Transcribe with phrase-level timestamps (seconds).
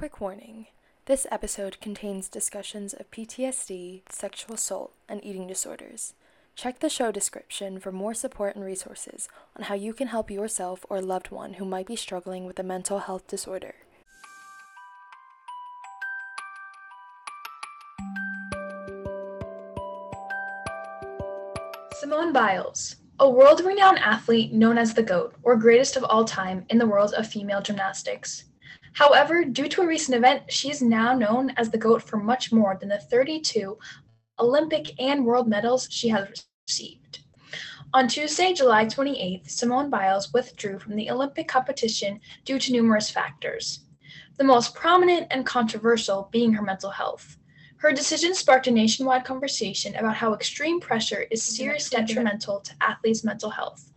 [0.00, 0.68] Quick warning
[1.04, 6.14] this episode contains discussions of PTSD, sexual assault, and eating disorders.
[6.56, 10.86] Check the show description for more support and resources on how you can help yourself
[10.88, 13.74] or loved one who might be struggling with a mental health disorder.
[21.98, 26.64] Simone Biles, a world renowned athlete known as the GOAT, or greatest of all time
[26.70, 28.44] in the world of female gymnastics.
[29.00, 32.52] However, due to a recent event, she is now known as the GOAT for much
[32.52, 33.78] more than the 32
[34.38, 37.20] Olympic and world medals she has received.
[37.94, 43.86] On Tuesday, July 28th, Simone Biles withdrew from the Olympic competition due to numerous factors,
[44.36, 47.38] the most prominent and controversial being her mental health.
[47.78, 53.24] Her decision sparked a nationwide conversation about how extreme pressure is seriously detrimental to athletes'
[53.24, 53.89] mental health.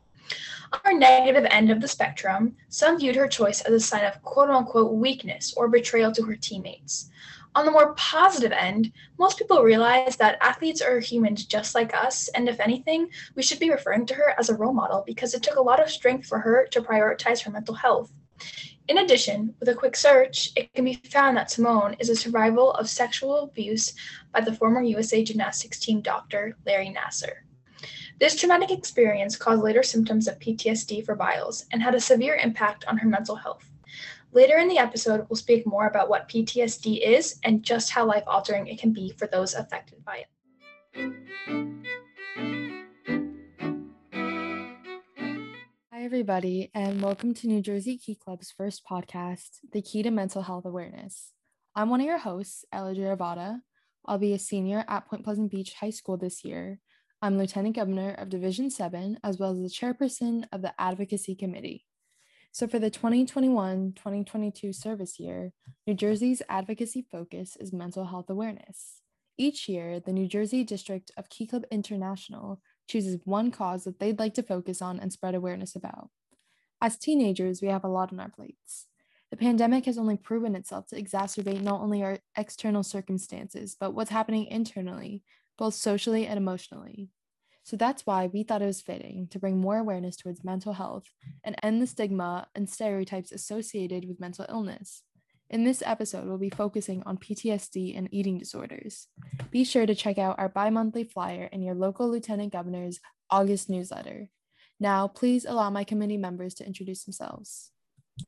[0.84, 4.50] Her negative end of the spectrum, some viewed her choice as a sign of quote
[4.50, 7.12] unquote weakness or betrayal to her teammates.
[7.56, 12.28] On the more positive end, most people realize that athletes are humans just like us,
[12.30, 15.44] and if anything, we should be referring to her as a role model because it
[15.44, 18.12] took a lot of strength for her to prioritize her mental health.
[18.88, 22.72] In addition, with a quick search, it can be found that Simone is a survival
[22.72, 23.94] of sexual abuse
[24.34, 27.44] by the former USA gymnastics team doctor Larry Nassar.
[28.20, 32.86] This traumatic experience caused later symptoms of PTSD for Biles and had a severe impact
[32.86, 33.68] on her mental health.
[34.32, 38.24] Later in the episode, we'll speak more about what PTSD is and just how life
[38.28, 40.28] altering it can be for those affected by it.
[45.92, 50.44] Hi, everybody, and welcome to New Jersey Key Club's first podcast, The Key to Mental
[50.44, 51.32] Health Awareness.
[51.76, 53.62] I'm one of your hosts, Ella Jaravata.
[54.06, 56.80] I'll be a senior at Point Pleasant Beach High School this year.
[57.24, 61.86] I'm Lieutenant Governor of Division 7, as well as the chairperson of the Advocacy Committee.
[62.52, 65.54] So, for the 2021 2022 service year,
[65.88, 69.00] New Jersey's advocacy focus is mental health awareness.
[69.38, 74.20] Each year, the New Jersey District of Key Club International chooses one cause that they'd
[74.20, 76.10] like to focus on and spread awareness about.
[76.82, 78.88] As teenagers, we have a lot on our plates.
[79.32, 84.12] The pandemic has only proven itself to exacerbate not only our external circumstances, but what's
[84.12, 85.24] happening internally,
[85.58, 87.10] both socially and emotionally.
[87.64, 91.06] So that's why we thought it was fitting to bring more awareness towards mental health
[91.44, 95.04] and end the stigma and stereotypes associated with mental illness.
[95.50, 99.08] In this episode, we'll be focusing on PTSD and eating disorders.
[99.52, 103.00] Be sure to check out our bi monthly flyer in your local Lieutenant Governor's
[103.30, 104.30] August newsletter.
[104.80, 107.72] Now, please allow my committee members to introduce themselves.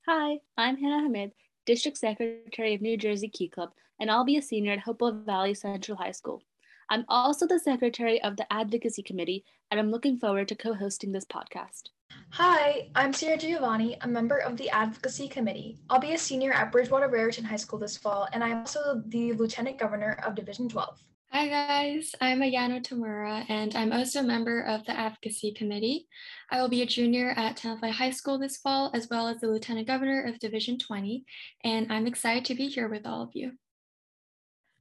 [0.07, 1.31] Hi, I'm Hana Hamid,
[1.65, 5.55] District Secretary of New Jersey Key Club, and I'll be a senior at Hopewell Valley
[5.55, 6.41] Central High School.
[6.87, 11.11] I'm also the Secretary of the Advocacy Committee, and I'm looking forward to co hosting
[11.11, 11.89] this podcast.
[12.29, 15.79] Hi, I'm Sierra Giovanni, a member of the Advocacy Committee.
[15.89, 19.33] I'll be a senior at Bridgewater Raritan High School this fall, and I'm also the
[19.33, 21.01] Lieutenant Governor of Division 12.
[21.31, 26.07] Hi guys, I'm Ayano Tamura, and I'm also a member of the Advocacy Committee.
[26.51, 29.47] I will be a junior at Tenafly High School this fall, as well as the
[29.47, 31.25] Lieutenant Governor of Division 20,
[31.63, 33.53] and I'm excited to be here with all of you.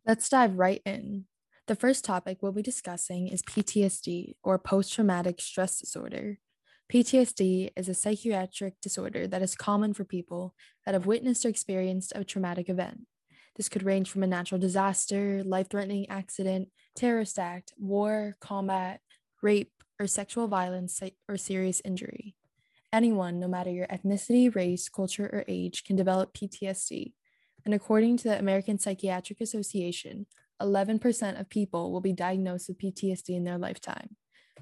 [0.06, 1.24] Let's dive right in.
[1.66, 6.38] The first topic we'll be discussing is PTSD, or post traumatic stress disorder.
[6.92, 10.54] PTSD is a psychiatric disorder that is common for people
[10.84, 13.06] that have witnessed or experienced a traumatic event.
[13.56, 19.00] This could range from a natural disaster, life threatening accident, terrorist act, war, combat,
[19.40, 22.34] rape, or sexual violence or serious injury.
[22.92, 27.14] Anyone, no matter your ethnicity, race, culture, or age, can develop PTSD.
[27.64, 30.26] And according to the American Psychiatric Association,
[30.60, 34.16] 11% of people will be diagnosed with PTSD in their lifetime.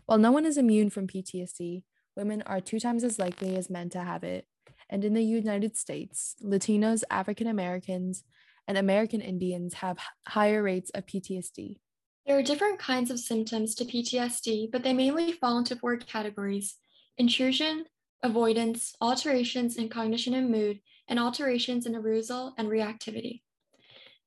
[0.07, 1.83] While no one is immune from PTSD,
[2.17, 4.47] women are two times as likely as men to have it.
[4.91, 8.25] And in the United States, Latinos, African Americans,
[8.69, 9.99] and American Indians have
[10.29, 11.79] higher rates of PTSD.
[12.27, 16.77] There are different kinds of symptoms to PTSD, but they mainly fall into four categories
[17.19, 17.85] intrusion,
[18.23, 23.43] avoidance, alterations in cognition and mood, and alterations in arousal and reactivity.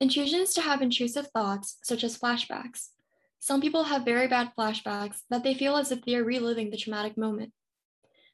[0.01, 2.89] Intrusion is to have intrusive thoughts, such as flashbacks.
[3.39, 6.77] Some people have very bad flashbacks that they feel as if they are reliving the
[6.77, 7.53] traumatic moment.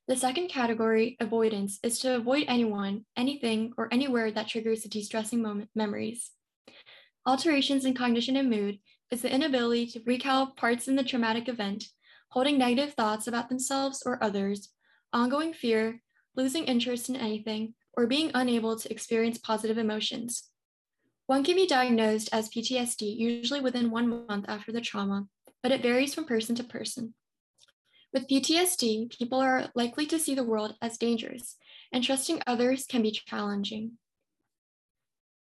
[0.07, 5.41] The second category, avoidance, is to avoid anyone, anything, or anywhere that triggers the de-stressing
[5.41, 6.31] moment memories.
[7.27, 8.79] Alterations in cognition and mood
[9.11, 11.85] is the inability to recall parts in the traumatic event,
[12.29, 14.69] holding negative thoughts about themselves or others,
[15.13, 16.01] ongoing fear,
[16.35, 20.49] losing interest in anything, or being unable to experience positive emotions.
[21.31, 25.27] One can be diagnosed as PTSD usually within one month after the trauma,
[25.63, 27.13] but it varies from person to person.
[28.11, 31.55] With PTSD, people are likely to see the world as dangerous,
[31.93, 33.93] and trusting others can be challenging.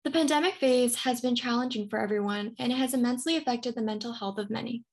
[0.03, 4.11] The pandemic phase has been challenging for everyone and it has immensely affected the mental
[4.11, 4.83] health of many.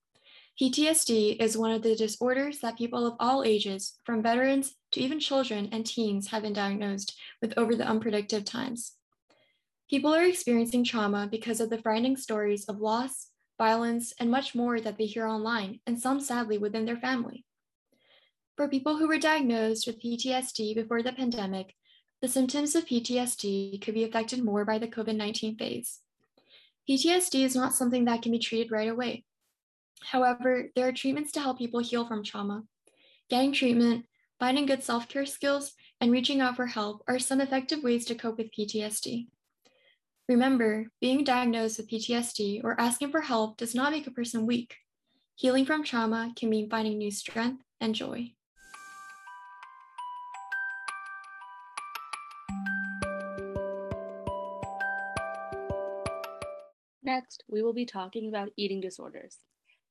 [0.62, 5.18] PTSD is one of the disorders that people of all ages, from veterans to even
[5.18, 8.92] children and teens, have been diagnosed with over the unpredictable times.
[9.88, 14.80] People are experiencing trauma because of the frightening stories of loss, violence, and much more
[14.80, 17.46] that they hear online, and some sadly within their family.
[18.54, 21.74] For people who were diagnosed with PTSD before the pandemic,
[22.20, 26.00] the symptoms of PTSD could be affected more by the COVID 19 phase.
[26.88, 29.24] PTSD is not something that can be treated right away.
[30.02, 32.64] However, there are treatments to help people heal from trauma.
[33.30, 34.04] Getting treatment,
[34.38, 38.14] finding good self care skills, and reaching out for help are some effective ways to
[38.14, 39.28] cope with PTSD.
[40.28, 44.76] Remember, being diagnosed with PTSD or asking for help does not make a person weak.
[45.36, 48.34] Healing from trauma can mean finding new strength and joy.
[57.02, 59.38] Next, we will be talking about eating disorders.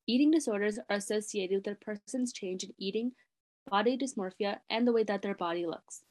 [0.06, 3.14] Eating disorders are associated with a person's change in eating,
[3.72, 6.04] body dysmorphia, and the way that their body looks.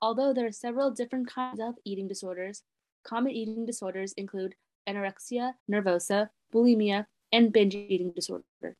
[0.00, 2.62] Although there are several different kinds of eating disorders,
[3.04, 4.54] common eating disorders include
[4.88, 8.76] anorexia nervosa, bulimia, and binge eating disorder.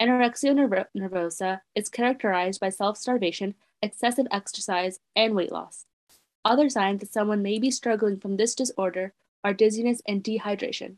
[0.00, 5.86] Anorexia nerv- nervosa is characterized by self starvation, excessive exercise, and weight loss.
[6.44, 10.96] Other signs that someone may be struggling from this disorder are dizziness and dehydration.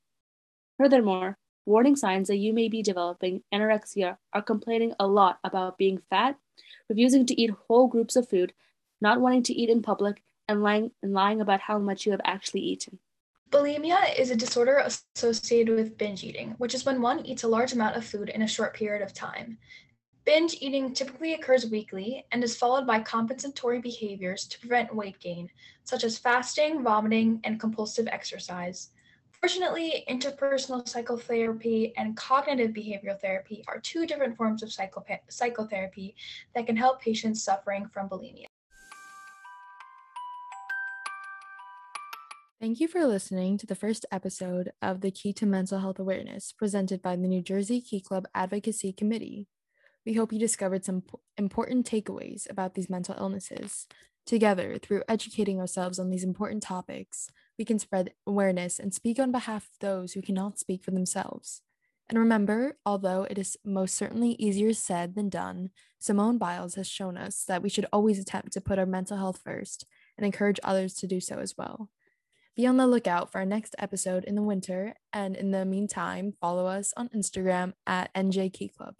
[0.77, 6.03] Furthermore, warning signs that you may be developing anorexia are complaining a lot about being
[6.11, 6.37] fat,
[6.89, 8.53] refusing to eat whole groups of food,
[9.01, 12.21] not wanting to eat in public, and lying, and lying about how much you have
[12.25, 12.99] actually eaten.
[13.51, 14.83] Bulimia is a disorder
[15.17, 18.43] associated with binge eating, which is when one eats a large amount of food in
[18.43, 19.59] a short period of time.
[20.27, 25.49] Binge eating typically occurs weekly and is followed by compensatory behaviors to prevent weight gain,
[25.85, 28.91] such as fasting, vomiting, and compulsive exercise.
[29.41, 36.15] Fortunately, interpersonal psychotherapy and cognitive behavioral therapy are two different forms of psychotherapy
[36.55, 38.45] that can help patients suffering from bulimia.
[42.61, 46.51] Thank you for listening to the first episode of the Key to Mental Health Awareness
[46.51, 49.47] presented by the New Jersey Key Club Advocacy Committee.
[50.05, 51.05] We hope you discovered some
[51.37, 53.87] important takeaways about these mental illnesses.
[54.27, 59.31] Together, through educating ourselves on these important topics, we can spread awareness and speak on
[59.31, 61.63] behalf of those who cannot speak for themselves.
[62.09, 65.71] And remember, although it is most certainly easier said than done,
[66.01, 69.43] Simone Biles has shown us that we should always attempt to put our mental health
[69.45, 71.89] first and encourage others to do so as well.
[72.59, 76.35] Be on the lookout for our next episode in the winter, and in the meantime,
[76.41, 78.97] follow us on Instagram at NJ Club.